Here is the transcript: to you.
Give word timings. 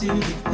to 0.00 0.06
you. 0.06 0.49